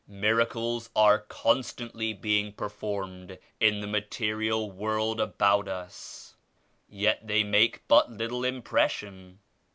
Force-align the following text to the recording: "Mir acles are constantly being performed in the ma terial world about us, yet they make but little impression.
"Mir 0.07 0.41
acles 0.43 0.89
are 0.95 1.19
constantly 1.29 2.11
being 2.11 2.53
performed 2.53 3.37
in 3.59 3.81
the 3.81 3.85
ma 3.85 3.99
terial 3.99 4.73
world 4.73 5.21
about 5.21 5.67
us, 5.67 6.35
yet 6.89 7.27
they 7.27 7.43
make 7.43 7.87
but 7.87 8.09
little 8.11 8.43
impression. 8.43 9.37